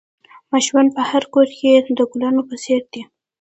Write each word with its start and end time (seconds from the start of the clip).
ماشومان 0.51 0.87
په 0.95 1.01
هر 1.09 1.23
کور 1.33 1.47
کې 1.57 1.69
د 1.99 2.01
گلانو 2.11 2.41
په 2.49 2.55
څېر 2.63 2.81
دي. 2.93 3.01